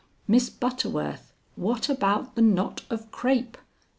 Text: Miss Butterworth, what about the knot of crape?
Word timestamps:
Miss 0.27 0.49
Butterworth, 0.49 1.31
what 1.55 1.87
about 1.87 2.33
the 2.33 2.41
knot 2.41 2.81
of 2.89 3.11
crape? 3.11 3.55